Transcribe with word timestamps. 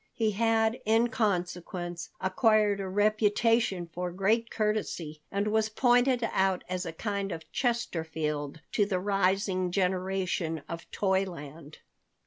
He 0.13 0.31
had, 0.31 0.79
in 0.83 1.09
consequence, 1.09 2.09
acquired 2.19 2.79
a 2.79 2.87
reputation 2.87 3.85
for 3.93 4.11
great 4.11 4.49
courtesy, 4.49 5.21
and 5.31 5.49
was 5.49 5.69
pointed 5.69 6.27
out 6.33 6.63
as 6.67 6.87
a 6.87 6.91
kind 6.91 7.31
of 7.31 7.51
Chesterfield 7.51 8.61
to 8.71 8.87
the 8.87 8.99
rising 8.99 9.69
generation 9.69 10.63
of 10.67 10.89
Toyland. 10.89 11.77